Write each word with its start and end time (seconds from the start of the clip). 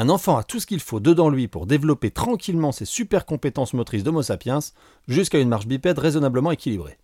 Un 0.00 0.10
enfant 0.10 0.36
a 0.36 0.44
tout 0.44 0.60
ce 0.60 0.66
qu'il 0.66 0.78
faut 0.78 1.00
dedans 1.00 1.28
lui 1.28 1.48
pour 1.48 1.66
développer 1.66 2.12
tranquillement 2.12 2.70
ses 2.70 2.84
super 2.84 3.26
compétences 3.26 3.74
motrices 3.74 4.04
d'Homo 4.04 4.22
sapiens 4.22 4.60
jusqu'à 5.08 5.40
une 5.40 5.48
marche 5.48 5.66
bipède 5.66 5.98
raisonnablement 5.98 6.52
équilibrée. 6.52 6.98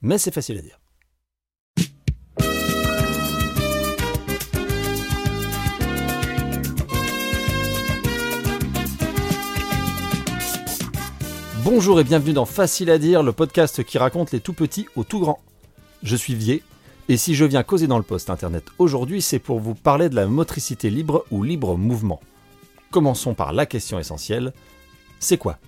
Mais 0.00 0.18
c'est 0.18 0.34
facile 0.34 0.58
à 0.58 0.62
dire. 0.62 0.80
Bonjour 11.62 12.00
et 12.00 12.04
bienvenue 12.04 12.32
dans 12.32 12.46
Facile 12.46 12.90
à 12.90 12.98
dire, 12.98 13.22
le 13.22 13.30
podcast 13.30 13.84
qui 13.84 13.98
raconte 13.98 14.32
les 14.32 14.40
tout 14.40 14.54
petits 14.54 14.88
aux 14.96 15.04
tout 15.04 15.20
grands. 15.20 15.40
Je 16.02 16.16
suis 16.16 16.34
Vier, 16.34 16.64
et 17.08 17.16
si 17.16 17.34
je 17.34 17.44
viens 17.44 17.62
causer 17.62 17.86
dans 17.86 17.98
le 17.98 18.04
post 18.04 18.30
internet 18.30 18.64
aujourd'hui, 18.78 19.22
c'est 19.22 19.38
pour 19.38 19.60
vous 19.60 19.74
parler 19.74 20.08
de 20.08 20.14
la 20.14 20.26
motricité 20.26 20.90
libre 20.90 21.24
ou 21.30 21.42
libre 21.42 21.76
mouvement. 21.76 22.20
Commençons 22.90 23.34
par 23.34 23.52
la 23.52 23.66
question 23.66 23.98
essentielle 23.98 24.52
c'est 25.22 25.36
quoi? 25.36 25.58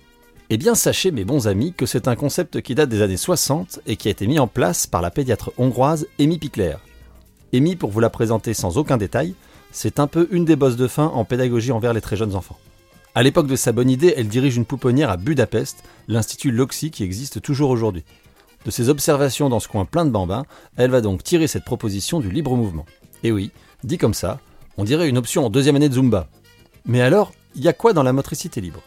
Eh 0.49 0.57
bien, 0.57 0.75
sachez, 0.75 1.11
mes 1.11 1.23
bons 1.23 1.47
amis, 1.47 1.73
que 1.73 1.85
c'est 1.85 2.09
un 2.09 2.17
concept 2.17 2.61
qui 2.61 2.75
date 2.75 2.89
des 2.89 3.01
années 3.01 3.15
60 3.15 3.79
et 3.87 3.95
qui 3.95 4.09
a 4.09 4.11
été 4.11 4.27
mis 4.27 4.37
en 4.37 4.47
place 4.47 4.85
par 4.85 5.01
la 5.01 5.09
pédiatre 5.09 5.53
hongroise 5.57 6.07
Amy 6.19 6.37
Pickler. 6.37 6.75
Amy, 7.53 7.77
pour 7.77 7.89
vous 7.89 8.01
la 8.01 8.09
présenter 8.09 8.53
sans 8.53 8.77
aucun 8.77 8.97
détail, 8.97 9.33
c'est 9.71 9.99
un 10.01 10.07
peu 10.07 10.27
une 10.31 10.43
des 10.43 10.57
bosses 10.57 10.75
de 10.75 10.89
fin 10.89 11.05
en 11.05 11.23
pédagogie 11.23 11.71
envers 11.71 11.93
les 11.93 12.01
très 12.01 12.17
jeunes 12.17 12.35
enfants. 12.35 12.59
À 13.15 13.23
l'époque 13.23 13.47
de 13.47 13.55
sa 13.55 13.71
bonne 13.71 13.89
idée, 13.89 14.13
elle 14.17 14.27
dirige 14.27 14.57
une 14.57 14.65
pouponnière 14.65 15.09
à 15.09 15.15
Budapest, 15.15 15.85
l'Institut 16.09 16.51
Loxy 16.51 16.91
qui 16.91 17.03
existe 17.03 17.41
toujours 17.41 17.69
aujourd'hui. 17.69 18.03
De 18.65 18.71
ses 18.71 18.89
observations 18.89 19.47
dans 19.47 19.59
ce 19.59 19.67
coin 19.67 19.85
plein 19.85 20.05
de 20.05 20.09
bambins, 20.09 20.45
elle 20.75 20.89
va 20.89 21.01
donc 21.01 21.23
tirer 21.23 21.47
cette 21.47 21.65
proposition 21.65 22.19
du 22.19 22.31
libre 22.31 22.55
mouvement. 22.55 22.85
Et 23.23 23.31
oui, 23.31 23.51
dit 23.83 23.99
comme 23.99 24.15
ça, 24.15 24.39
on 24.77 24.83
dirait 24.83 25.07
une 25.07 25.19
option 25.19 25.45
en 25.45 25.49
deuxième 25.51 25.75
année 25.75 25.89
de 25.89 25.93
Zumba. 25.93 26.27
Mais 26.85 27.01
alors, 27.01 27.31
il 27.55 27.63
y 27.63 27.67
a 27.67 27.73
quoi 27.73 27.93
dans 27.93 28.03
la 28.03 28.11
motricité 28.11 28.61
libre? 28.61 28.81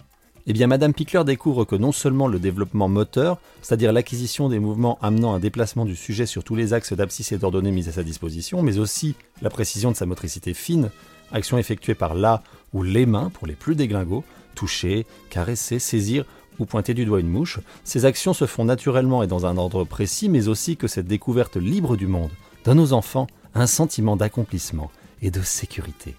Eh 0.49 0.53
bien, 0.53 0.67
Madame 0.67 0.95
Pickler 0.95 1.23
découvre 1.25 1.65
que 1.65 1.77
non 1.77 1.93
seulement 1.93 2.27
le 2.27 2.39
développement 2.39 2.89
moteur, 2.89 3.39
c'est-à-dire 3.63 3.93
l'acquisition 3.93 4.49
des 4.49 4.59
mouvements 4.59 4.99
amenant 5.01 5.35
un 5.35 5.39
déplacement 5.39 5.85
du 5.85 5.95
sujet 5.95 6.27
sur 6.27 6.43
tous 6.43 6.57
les 6.57 6.73
axes 6.73 6.93
d'abscisse 6.95 7.33
et 7.33 7.39
d'ordonnées 7.39 7.71
mis 7.71 7.89
à 7.89 7.93
sa 7.93 8.03
disposition, 8.03 8.63
mais 8.63 8.79
aussi 8.79 9.15
la 9.43 9.51
précision 9.51 9.91
de 9.93 9.97
sa 9.97 10.07
motricité 10.07 10.55
fine, 10.55 10.91
action 11.33 11.59
effectuée 11.59 11.95
par 11.95 12.15
la 12.15 12.43
ou 12.73 12.83
les 12.83 13.07
mains 13.07 13.31
pour 13.31 13.47
les 13.47 13.55
plus 13.55 13.77
déglingos, 13.77 14.25
toucher, 14.55 15.07
caresser, 15.31 15.79
saisir 15.79 16.25
ou 16.59 16.67
pointer 16.67 16.95
du 16.95 17.05
doigt 17.05 17.21
une 17.21 17.29
mouche, 17.29 17.61
ces 17.85 18.05
actions 18.05 18.35
se 18.35 18.47
font 18.47 18.65
naturellement 18.65 19.23
et 19.23 19.27
dans 19.27 19.47
un 19.47 19.57
ordre 19.57 19.85
précis, 19.85 20.29
mais 20.29 20.49
aussi 20.49 20.77
que 20.77 20.89
cette 20.89 21.07
découverte 21.07 21.57
libre 21.57 21.97
du 21.97 22.07
monde 22.07 22.31
donne 22.65 22.81
aux 22.81 22.93
enfants 22.93 23.27
un 23.55 23.67
sentiment 23.67 24.17
d'accomplissement 24.17 24.91
et 25.23 25.31
de 25.31 25.43
sécurité. 25.43 26.15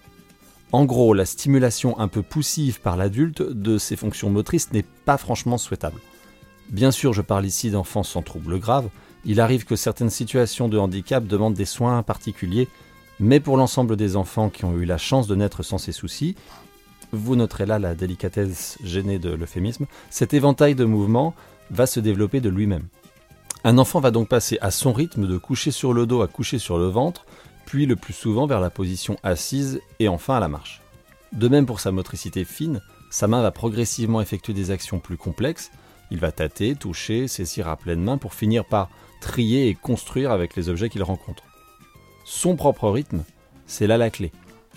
En 0.72 0.84
gros, 0.84 1.14
la 1.14 1.24
stimulation 1.24 1.98
un 1.98 2.08
peu 2.08 2.22
poussive 2.22 2.80
par 2.80 2.96
l'adulte 2.96 3.42
de 3.42 3.76
ces 3.76 3.96
fonctions 3.96 4.30
motrices 4.30 4.72
n'est 4.72 4.84
pas 5.04 5.16
franchement 5.16 5.58
souhaitable. 5.58 6.00
Bien 6.70 6.92
sûr, 6.92 7.12
je 7.12 7.22
parle 7.22 7.46
ici 7.46 7.70
d'enfants 7.70 8.04
sans 8.04 8.22
troubles 8.22 8.60
graves, 8.60 8.88
il 9.24 9.40
arrive 9.40 9.64
que 9.64 9.76
certaines 9.76 10.10
situations 10.10 10.68
de 10.68 10.78
handicap 10.78 11.26
demandent 11.26 11.54
des 11.54 11.64
soins 11.64 12.02
particuliers, 12.02 12.68
mais 13.18 13.40
pour 13.40 13.56
l'ensemble 13.56 13.96
des 13.96 14.16
enfants 14.16 14.48
qui 14.48 14.64
ont 14.64 14.76
eu 14.78 14.84
la 14.84 14.96
chance 14.96 15.26
de 15.26 15.34
naître 15.34 15.62
sans 15.62 15.78
ces 15.78 15.92
soucis, 15.92 16.36
vous 17.12 17.36
noterez 17.36 17.66
là 17.66 17.78
la 17.78 17.94
délicatesse 17.94 18.78
gênée 18.82 19.18
de 19.18 19.30
l'euphémisme, 19.30 19.86
cet 20.10 20.34
éventail 20.34 20.74
de 20.74 20.84
mouvements 20.84 21.34
va 21.70 21.86
se 21.86 22.00
développer 22.00 22.40
de 22.40 22.48
lui-même. 22.48 22.88
Un 23.64 23.78
enfant 23.78 24.00
va 24.00 24.10
donc 24.10 24.28
passer 24.28 24.58
à 24.60 24.70
son 24.70 24.92
rythme 24.92 25.26
de 25.26 25.36
coucher 25.36 25.70
sur 25.70 25.92
le 25.92 26.06
dos 26.06 26.22
à 26.22 26.28
coucher 26.28 26.58
sur 26.58 26.78
le 26.78 26.86
ventre, 26.86 27.26
puis 27.66 27.86
le 27.86 27.96
plus 27.96 28.14
souvent 28.14 28.46
vers 28.46 28.60
la 28.60 28.70
position 28.70 29.18
assise 29.22 29.80
et 29.98 30.08
enfin 30.08 30.36
à 30.36 30.40
la 30.40 30.48
marche. 30.48 30.80
De 31.32 31.46
même 31.46 31.66
pour 31.66 31.80
sa 31.80 31.92
motricité 31.92 32.44
fine, 32.44 32.80
sa 33.10 33.28
main 33.28 33.42
va 33.42 33.50
progressivement 33.50 34.20
effectuer 34.20 34.54
des 34.54 34.70
actions 34.70 34.98
plus 34.98 35.16
complexes, 35.16 35.70
il 36.10 36.18
va 36.18 36.32
tâter, 36.32 36.74
toucher, 36.74 37.28
saisir 37.28 37.68
à 37.68 37.76
pleine 37.76 38.02
main 38.02 38.18
pour 38.18 38.34
finir 38.34 38.64
par 38.64 38.88
trier 39.20 39.68
et 39.68 39.74
construire 39.74 40.32
avec 40.32 40.56
les 40.56 40.68
objets 40.68 40.88
qu'il 40.88 41.02
rencontre. 41.02 41.44
Son 42.24 42.56
propre 42.56 42.88
rythme, 42.88 43.24
c'est 43.66 43.86
là 43.86 43.98
la 43.98 44.10
clé. 44.10 44.32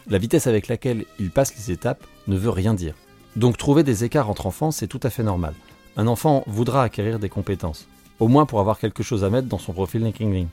La 0.10 0.18
vitesse 0.18 0.48
avec 0.48 0.68
laquelle 0.68 1.06
il 1.20 1.32
passe 1.32 1.56
les 1.56 1.72
étapes 1.72 2.06
ne 2.28 2.38
veut 2.38 2.50
rien 2.50 2.74
dire. 2.74 2.96
Donc 3.36 3.58
trouver 3.58 3.84
des 3.84 4.04
écarts 4.04 4.30
entre 4.30 4.46
enfants, 4.46 4.72
c'est 4.72 4.88
tout 4.88 5.00
à 5.04 5.10
fait 5.10 5.24
normal. 5.24 5.54
Un 5.96 6.08
enfant 6.08 6.44
voudra 6.48 6.84
acquérir 6.84 7.20
des 7.20 7.30
compétences, 7.30 7.88
au 8.20 8.28
moins 8.28 8.46
pour 8.46 8.60
avoir 8.60 8.80
quelque 8.80 9.04
chose 9.04 9.24
à 9.24 9.30
mettre 9.30 9.48
dans 9.48 9.58
son 9.58 9.74
profil 9.74 10.04
LinkedIn. 10.04 10.48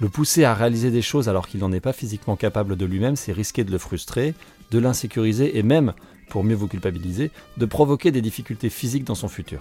Le 0.00 0.08
pousser 0.08 0.44
à 0.44 0.54
réaliser 0.54 0.90
des 0.90 1.02
choses 1.02 1.28
alors 1.28 1.46
qu'il 1.46 1.60
n'en 1.60 1.72
est 1.72 1.80
pas 1.80 1.92
physiquement 1.92 2.36
capable 2.36 2.76
de 2.76 2.84
lui-même, 2.84 3.16
c'est 3.16 3.32
risquer 3.32 3.64
de 3.64 3.70
le 3.70 3.78
frustrer, 3.78 4.34
de 4.70 4.78
l'insécuriser 4.78 5.58
et 5.58 5.62
même, 5.62 5.92
pour 6.28 6.42
mieux 6.42 6.56
vous 6.56 6.68
culpabiliser, 6.68 7.30
de 7.58 7.66
provoquer 7.66 8.10
des 8.10 8.22
difficultés 8.22 8.70
physiques 8.70 9.04
dans 9.04 9.14
son 9.14 9.28
futur. 9.28 9.60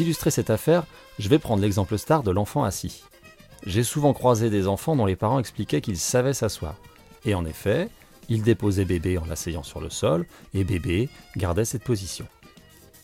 Vous 0.00 0.06
illustrer 0.06 0.30
cette 0.30 0.48
affaire, 0.48 0.84
je 1.18 1.28
vais 1.28 1.38
prendre 1.38 1.60
l'exemple 1.60 1.98
star 1.98 2.22
de 2.22 2.30
l'enfant 2.30 2.64
assis. 2.64 3.02
J'ai 3.66 3.84
souvent 3.84 4.14
croisé 4.14 4.48
des 4.48 4.66
enfants 4.66 4.96
dont 4.96 5.04
les 5.04 5.14
parents 5.14 5.38
expliquaient 5.38 5.82
qu'ils 5.82 5.98
savaient 5.98 6.32
s'asseoir. 6.32 6.74
Et 7.26 7.34
en 7.34 7.44
effet, 7.44 7.90
ils 8.30 8.42
déposaient 8.42 8.86
bébé 8.86 9.18
en 9.18 9.26
l'asseyant 9.26 9.62
sur 9.62 9.78
le 9.78 9.90
sol, 9.90 10.24
et 10.54 10.64
bébé 10.64 11.10
gardait 11.36 11.66
cette 11.66 11.84
position. 11.84 12.26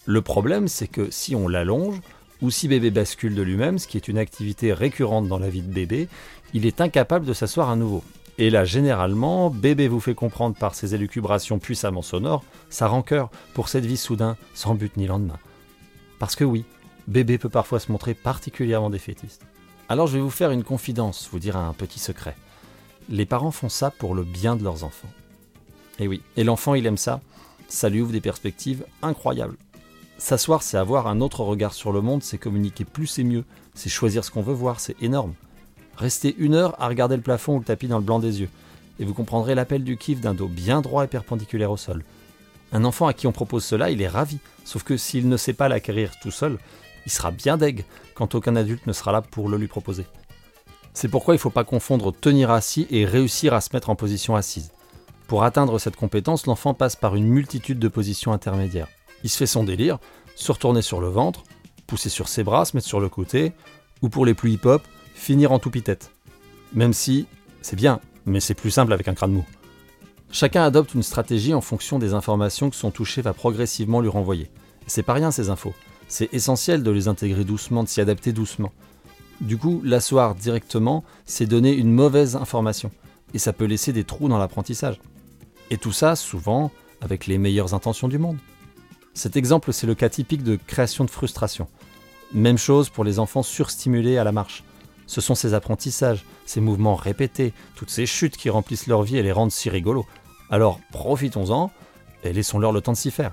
Le 0.06 0.22
problème, 0.22 0.68
c'est 0.68 0.86
que 0.86 1.10
si 1.10 1.36
on 1.36 1.48
l'allonge, 1.48 2.00
ou 2.40 2.50
si 2.50 2.66
bébé 2.66 2.90
bascule 2.90 3.34
de 3.34 3.42
lui-même, 3.42 3.78
ce 3.78 3.88
qui 3.88 3.98
est 3.98 4.08
une 4.08 4.16
activité 4.16 4.72
récurrente 4.72 5.28
dans 5.28 5.38
la 5.38 5.50
vie 5.50 5.60
de 5.60 5.72
bébé, 5.72 6.08
il 6.54 6.64
est 6.64 6.80
incapable 6.80 7.26
de 7.26 7.34
s'asseoir 7.34 7.68
à 7.68 7.76
nouveau. 7.76 8.02
Et 8.38 8.48
là, 8.48 8.64
généralement, 8.64 9.50
bébé 9.50 9.86
vous 9.86 10.00
fait 10.00 10.14
comprendre 10.14 10.56
par 10.56 10.74
ses 10.74 10.94
élucubrations 10.94 11.58
puissamment 11.58 12.00
sonores 12.00 12.44
sa 12.70 12.88
rancœur 12.88 13.30
pour 13.52 13.68
cette 13.68 13.84
vie 13.84 13.98
soudain, 13.98 14.38
sans 14.54 14.74
but 14.74 14.96
ni 14.96 15.06
lendemain. 15.06 15.38
Parce 16.18 16.36
que 16.36 16.44
oui, 16.44 16.64
bébé 17.08 17.38
peut 17.38 17.48
parfois 17.48 17.80
se 17.80 17.90
montrer 17.92 18.14
particulièrement 18.14 18.90
défaitiste. 18.90 19.42
Alors 19.88 20.06
je 20.06 20.16
vais 20.16 20.22
vous 20.22 20.30
faire 20.30 20.50
une 20.50 20.64
confidence, 20.64 21.28
vous 21.30 21.38
dire 21.38 21.56
un 21.56 21.72
petit 21.72 21.98
secret. 21.98 22.36
Les 23.08 23.26
parents 23.26 23.52
font 23.52 23.68
ça 23.68 23.90
pour 23.90 24.14
le 24.14 24.24
bien 24.24 24.56
de 24.56 24.64
leurs 24.64 24.84
enfants. 24.84 25.10
Et 25.98 26.08
oui, 26.08 26.22
et 26.36 26.44
l'enfant 26.44 26.74
il 26.74 26.86
aime 26.86 26.96
ça, 26.96 27.20
ça 27.68 27.88
lui 27.88 28.00
ouvre 28.00 28.12
des 28.12 28.20
perspectives 28.20 28.84
incroyables. 29.02 29.56
S'asseoir, 30.18 30.62
c'est 30.62 30.78
avoir 30.78 31.06
un 31.06 31.20
autre 31.20 31.40
regard 31.40 31.74
sur 31.74 31.92
le 31.92 32.00
monde, 32.00 32.22
c'est 32.22 32.38
communiquer 32.38 32.84
plus 32.84 33.18
et 33.18 33.24
mieux, 33.24 33.44
c'est 33.74 33.90
choisir 33.90 34.24
ce 34.24 34.30
qu'on 34.30 34.42
veut 34.42 34.54
voir, 34.54 34.80
c'est 34.80 35.00
énorme. 35.02 35.34
Restez 35.96 36.34
une 36.38 36.54
heure 36.54 36.74
à 36.80 36.88
regarder 36.88 37.16
le 37.16 37.22
plafond 37.22 37.56
ou 37.56 37.58
le 37.58 37.64
tapis 37.64 37.88
dans 37.88 37.98
le 37.98 38.04
blanc 38.04 38.18
des 38.18 38.40
yeux, 38.40 38.48
et 38.98 39.04
vous 39.04 39.14
comprendrez 39.14 39.54
l'appel 39.54 39.84
du 39.84 39.96
kiff 39.96 40.20
d'un 40.20 40.34
dos 40.34 40.48
bien 40.48 40.80
droit 40.80 41.04
et 41.04 41.08
perpendiculaire 41.08 41.70
au 41.70 41.76
sol. 41.76 42.02
Un 42.72 42.84
enfant 42.84 43.06
à 43.06 43.12
qui 43.12 43.26
on 43.26 43.32
propose 43.32 43.64
cela, 43.64 43.90
il 43.90 44.02
est 44.02 44.08
ravi. 44.08 44.38
Sauf 44.64 44.82
que 44.82 44.96
s'il 44.96 45.28
ne 45.28 45.36
sait 45.36 45.52
pas 45.52 45.68
l'acquérir 45.68 46.18
tout 46.20 46.30
seul, 46.30 46.58
il 47.06 47.12
sera 47.12 47.30
bien 47.30 47.56
deg 47.56 47.84
quand 48.14 48.34
aucun 48.34 48.56
adulte 48.56 48.86
ne 48.86 48.92
sera 48.92 49.12
là 49.12 49.22
pour 49.22 49.48
le 49.48 49.56
lui 49.56 49.68
proposer. 49.68 50.04
C'est 50.92 51.08
pourquoi 51.08 51.34
il 51.34 51.38
ne 51.38 51.42
faut 51.42 51.50
pas 51.50 51.64
confondre 51.64 52.12
tenir 52.12 52.50
assis 52.50 52.86
et 52.90 53.04
réussir 53.04 53.54
à 53.54 53.60
se 53.60 53.70
mettre 53.72 53.90
en 53.90 53.96
position 53.96 54.34
assise. 54.34 54.72
Pour 55.28 55.44
atteindre 55.44 55.78
cette 55.78 55.96
compétence, 55.96 56.46
l'enfant 56.46 56.74
passe 56.74 56.96
par 56.96 57.16
une 57.16 57.26
multitude 57.26 57.78
de 57.78 57.88
positions 57.88 58.32
intermédiaires. 58.32 58.88
Il 59.24 59.30
se 59.30 59.36
fait 59.36 59.46
son 59.46 59.64
délire, 59.64 59.98
se 60.34 60.52
retourner 60.52 60.82
sur 60.82 61.00
le 61.00 61.08
ventre, 61.08 61.42
pousser 61.86 62.08
sur 62.08 62.28
ses 62.28 62.44
bras, 62.44 62.64
se 62.64 62.76
mettre 62.76 62.86
sur 62.86 63.00
le 63.00 63.08
côté, 63.08 63.52
ou 64.02 64.08
pour 64.08 64.26
les 64.26 64.34
plus 64.34 64.52
hip-hop, 64.52 64.82
finir 65.14 65.52
en 65.52 65.58
toupie-tête. 65.58 66.10
Même 66.72 66.92
si, 66.92 67.26
c'est 67.62 67.76
bien, 67.76 68.00
mais 68.24 68.40
c'est 68.40 68.54
plus 68.54 68.70
simple 68.70 68.92
avec 68.92 69.08
un 69.08 69.14
crâne 69.14 69.32
mou. 69.32 69.44
Chacun 70.30 70.64
adopte 70.64 70.94
une 70.94 71.02
stratégie 71.02 71.54
en 71.54 71.60
fonction 71.60 71.98
des 71.98 72.14
informations 72.14 72.70
que 72.70 72.76
son 72.76 72.90
toucher 72.90 73.22
va 73.22 73.32
progressivement 73.32 74.00
lui 74.00 74.08
renvoyer. 74.08 74.50
c'est 74.86 75.02
pas 75.02 75.14
rien 75.14 75.30
ces 75.30 75.50
infos. 75.50 75.74
C'est 76.08 76.32
essentiel 76.32 76.82
de 76.82 76.90
les 76.90 77.08
intégrer 77.08 77.44
doucement, 77.44 77.82
de 77.82 77.88
s'y 77.88 78.00
adapter 78.00 78.32
doucement. 78.32 78.72
Du 79.40 79.58
coup, 79.58 79.82
l'asseoir 79.84 80.34
directement, 80.34 81.04
c'est 81.24 81.46
donner 81.46 81.72
une 81.72 81.92
mauvaise 81.92 82.36
information. 82.36 82.90
Et 83.34 83.38
ça 83.38 83.52
peut 83.52 83.64
laisser 83.64 83.92
des 83.92 84.04
trous 84.04 84.28
dans 84.28 84.38
l'apprentissage. 84.38 85.00
Et 85.70 85.78
tout 85.78 85.92
ça, 85.92 86.16
souvent, 86.16 86.70
avec 87.00 87.26
les 87.26 87.38
meilleures 87.38 87.74
intentions 87.74 88.08
du 88.08 88.18
monde. 88.18 88.38
Cet 89.14 89.36
exemple, 89.36 89.72
c'est 89.72 89.86
le 89.86 89.94
cas 89.94 90.08
typique 90.08 90.42
de 90.42 90.56
création 90.56 91.04
de 91.04 91.10
frustration. 91.10 91.68
Même 92.32 92.58
chose 92.58 92.88
pour 92.88 93.04
les 93.04 93.18
enfants 93.18 93.42
surstimulés 93.42 94.18
à 94.18 94.24
la 94.24 94.32
marche. 94.32 94.64
Ce 95.06 95.20
sont 95.20 95.34
ces 95.34 95.54
apprentissages, 95.54 96.24
ces 96.44 96.60
mouvements 96.60 96.96
répétés, 96.96 97.52
toutes 97.76 97.90
ces 97.90 98.06
chutes 98.06 98.36
qui 98.36 98.50
remplissent 98.50 98.86
leur 98.86 99.02
vie 99.02 99.16
et 99.16 99.22
les 99.22 99.32
rendent 99.32 99.52
si 99.52 99.70
rigolos. 99.70 100.06
Alors 100.50 100.80
profitons-en 100.90 101.70
et 102.24 102.32
laissons-leur 102.32 102.72
le 102.72 102.80
temps 102.80 102.92
de 102.92 102.96
s'y 102.96 103.10
faire. 103.10 103.32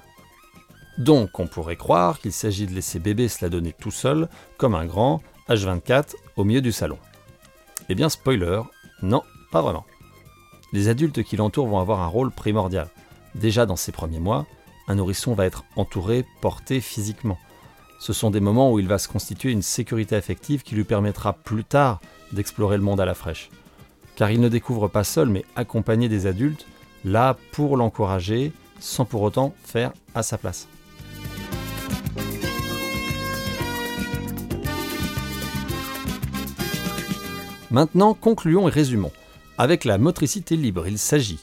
Donc 0.98 1.40
on 1.40 1.48
pourrait 1.48 1.76
croire 1.76 2.20
qu'il 2.20 2.32
s'agit 2.32 2.68
de 2.68 2.74
laisser 2.74 3.00
bébé 3.00 3.28
se 3.28 3.44
la 3.44 3.50
donner 3.50 3.74
tout 3.74 3.92
seul, 3.92 4.30
comme 4.58 4.76
un 4.76 4.86
grand, 4.86 5.22
H24, 5.50 6.14
au 6.38 6.44
milieu 6.44 6.62
du 6.62 6.72
salon. 6.72 6.98
Eh 7.90 7.96
bien 7.96 8.10
spoiler, 8.10 8.62
non, 9.02 9.24
pas 9.52 9.62
vraiment. 9.62 9.86
Les 10.72 10.88
adultes 10.88 11.24
qui 11.24 11.36
l'entourent 11.36 11.68
vont 11.68 11.80
avoir 11.80 12.02
un 12.02 12.08
rôle 12.08 12.32
primordial. 12.32 12.90
Déjà 13.36 13.66
dans 13.66 13.76
ses 13.76 13.92
premiers 13.92 14.20
mois, 14.20 14.46
un 14.88 14.96
nourrisson 14.96 15.34
va 15.34 15.46
être 15.46 15.64
entouré, 15.76 16.26
porté 16.42 16.82
physiquement. 16.82 17.38
Ce 18.00 18.14
sont 18.14 18.32
des 18.32 18.40
moments 18.40 18.72
où 18.72 18.80
il 18.80 18.88
va 18.88 18.98
se 18.98 19.08
constituer 19.08 19.52
une 19.52 19.62
sécurité 19.62 20.16
affective 20.16 20.62
qui 20.62 20.76
lui 20.76 20.84
permettra 20.84 21.34
plus 21.34 21.64
tard 21.64 22.02
d'explorer 22.32 22.78
le 22.78 22.84
monde 22.84 23.00
à 23.00 23.06
la 23.06 23.14
fraîche. 23.14 23.50
Car 24.16 24.30
il 24.30 24.42
ne 24.42 24.50
découvre 24.50 24.88
pas 24.88 25.04
seul, 25.04 25.30
mais 25.30 25.46
accompagné 25.56 26.10
des 26.10 26.28
adultes, 26.28 26.68
là 27.06 27.38
pour 27.52 27.78
l'encourager, 27.78 28.52
sans 28.80 29.06
pour 29.06 29.22
autant 29.22 29.56
faire 29.64 29.94
à 30.14 30.22
sa 30.22 30.38
place. 30.38 30.68
Maintenant, 37.74 38.14
concluons 38.14 38.68
et 38.68 38.72
résumons. 38.72 39.12
Avec 39.58 39.84
la 39.84 39.98
motricité 39.98 40.56
libre, 40.56 40.88
il 40.88 41.00
s'agit 41.00 41.40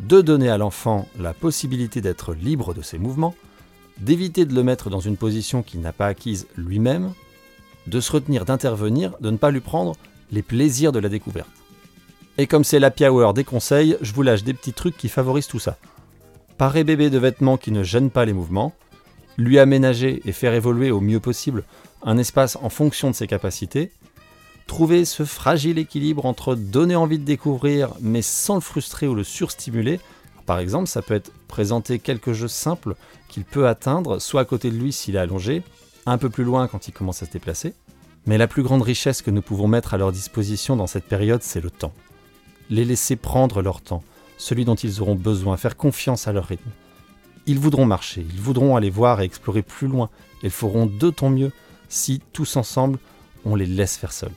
de 0.00 0.20
donner 0.20 0.50
à 0.50 0.58
l'enfant 0.58 1.06
la 1.16 1.32
possibilité 1.32 2.00
d'être 2.00 2.34
libre 2.34 2.74
de 2.74 2.82
ses 2.82 2.98
mouvements, 2.98 3.36
d'éviter 3.98 4.46
de 4.46 4.54
le 4.54 4.64
mettre 4.64 4.90
dans 4.90 4.98
une 4.98 5.16
position 5.16 5.62
qu'il 5.62 5.80
n'a 5.80 5.92
pas 5.92 6.08
acquise 6.08 6.48
lui-même, 6.56 7.12
de 7.86 8.00
se 8.00 8.10
retenir 8.10 8.44
d'intervenir, 8.44 9.14
de 9.20 9.30
ne 9.30 9.36
pas 9.36 9.52
lui 9.52 9.60
prendre 9.60 9.92
les 10.32 10.42
plaisirs 10.42 10.90
de 10.90 10.98
la 10.98 11.08
découverte. 11.08 11.48
Et 12.36 12.48
comme 12.48 12.64
c'est 12.64 12.80
la 12.80 12.92
hour 13.08 13.32
des 13.32 13.44
conseils, 13.44 13.96
je 14.00 14.12
vous 14.12 14.22
lâche 14.22 14.42
des 14.42 14.54
petits 14.54 14.72
trucs 14.72 14.96
qui 14.96 15.08
favorisent 15.08 15.46
tout 15.46 15.60
ça. 15.60 15.78
Parer 16.58 16.82
bébé 16.82 17.10
de 17.10 17.18
vêtements 17.18 17.56
qui 17.56 17.70
ne 17.70 17.84
gênent 17.84 18.10
pas 18.10 18.24
les 18.24 18.32
mouvements, 18.32 18.74
lui 19.38 19.60
aménager 19.60 20.20
et 20.24 20.32
faire 20.32 20.54
évoluer 20.54 20.90
au 20.90 21.00
mieux 21.00 21.20
possible 21.20 21.62
un 22.02 22.18
espace 22.18 22.56
en 22.60 22.70
fonction 22.70 23.10
de 23.10 23.14
ses 23.14 23.28
capacités, 23.28 23.92
trouver 24.70 25.04
ce 25.04 25.24
fragile 25.24 25.78
équilibre 25.78 26.26
entre 26.26 26.54
donner 26.54 26.94
envie 26.94 27.18
de 27.18 27.24
découvrir 27.24 27.90
mais 28.00 28.22
sans 28.22 28.54
le 28.54 28.60
frustrer 28.60 29.08
ou 29.08 29.16
le 29.16 29.24
surstimuler. 29.24 29.98
Par 30.46 30.60
exemple, 30.60 30.86
ça 30.86 31.02
peut 31.02 31.14
être 31.14 31.32
présenter 31.48 31.98
quelques 31.98 32.34
jeux 32.34 32.46
simples 32.46 32.94
qu'il 33.28 33.44
peut 33.44 33.66
atteindre, 33.66 34.20
soit 34.20 34.42
à 34.42 34.44
côté 34.44 34.70
de 34.70 34.76
lui 34.76 34.92
s'il 34.92 35.16
est 35.16 35.18
allongé, 35.18 35.64
un 36.06 36.18
peu 36.18 36.30
plus 36.30 36.44
loin 36.44 36.68
quand 36.68 36.86
il 36.86 36.92
commence 36.92 37.20
à 37.20 37.26
se 37.26 37.32
déplacer. 37.32 37.74
Mais 38.26 38.38
la 38.38 38.46
plus 38.46 38.62
grande 38.62 38.82
richesse 38.82 39.22
que 39.22 39.32
nous 39.32 39.42
pouvons 39.42 39.66
mettre 39.66 39.92
à 39.92 39.98
leur 39.98 40.12
disposition 40.12 40.76
dans 40.76 40.86
cette 40.86 41.06
période, 41.06 41.42
c'est 41.42 41.60
le 41.60 41.70
temps 41.70 41.92
les 42.70 42.84
laisser 42.84 43.16
prendre 43.16 43.62
leur 43.62 43.80
temps, 43.80 44.04
celui 44.38 44.64
dont 44.64 44.76
ils 44.76 45.02
auront 45.02 45.16
besoin, 45.16 45.56
faire 45.56 45.76
confiance 45.76 46.28
à 46.28 46.32
leur 46.32 46.44
rythme. 46.44 46.70
Ils 47.46 47.58
voudront 47.58 47.86
marcher, 47.86 48.24
ils 48.32 48.40
voudront 48.40 48.76
aller 48.76 48.90
voir 48.90 49.20
et 49.20 49.24
explorer 49.24 49.62
plus 49.62 49.88
loin, 49.88 50.10
ils 50.44 50.50
feront 50.50 50.86
de 50.86 51.10
ton 51.10 51.28
mieux 51.28 51.50
si, 51.88 52.22
tous 52.32 52.54
ensemble, 52.54 53.00
on 53.44 53.56
les 53.56 53.66
laisse 53.66 53.96
faire 53.96 54.12
seuls. 54.12 54.30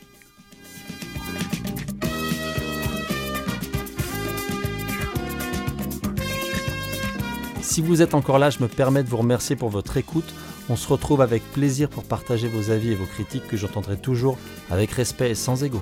Si 7.73 7.81
vous 7.81 8.03
êtes 8.03 8.13
encore 8.13 8.37
là, 8.37 8.51
je 8.51 8.59
me 8.59 8.67
permets 8.67 9.01
de 9.01 9.09
vous 9.09 9.17
remercier 9.17 9.55
pour 9.55 9.69
votre 9.69 9.97
écoute. 9.97 10.31
On 10.69 10.75
se 10.75 10.87
retrouve 10.87 11.21
avec 11.21 11.41
plaisir 11.53 11.89
pour 11.89 12.03
partager 12.03 12.47
vos 12.47 12.69
avis 12.69 12.91
et 12.91 12.95
vos 12.95 13.07
critiques 13.07 13.47
que 13.47 13.57
j'entendrai 13.57 13.97
toujours 13.97 14.37
avec 14.69 14.91
respect 14.91 15.31
et 15.31 15.35
sans 15.35 15.63
ego 15.63 15.81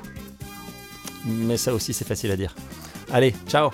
mais 1.25 1.57
ça 1.57 1.73
aussi 1.73 1.93
c'est 1.93 2.07
facile 2.07 2.31
à 2.31 2.37
dire. 2.37 2.55
Allez, 3.11 3.35
ciao 3.45 3.71